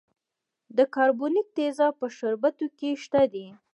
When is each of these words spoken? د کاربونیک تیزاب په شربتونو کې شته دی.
د 0.77 0.79
کاربونیک 0.95 1.47
تیزاب 1.57 1.93
په 2.01 2.07
شربتونو 2.17 2.73
کې 2.77 2.89
شته 3.03 3.21
دی. 3.33 3.47